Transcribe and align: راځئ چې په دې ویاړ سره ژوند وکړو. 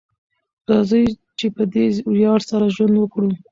راځئ 0.69 1.03
چې 1.39 1.47
په 1.55 1.63
دې 1.73 1.85
ویاړ 2.13 2.39
سره 2.49 2.65
ژوند 2.75 2.95
وکړو. 2.97 3.29